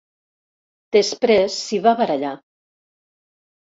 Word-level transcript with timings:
Després 0.97 1.61
s'hi 1.69 1.81
va 1.87 1.97
barallar. 2.03 2.37